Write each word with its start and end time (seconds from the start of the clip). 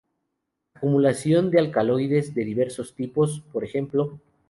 Acumulación 0.73 1.51
de 1.51 1.59
alcaloides 1.59 2.33
de 2.33 2.43
diversos 2.43 2.95
tipos, 2.95 3.43
p. 3.53 3.65
ej. 3.71 3.87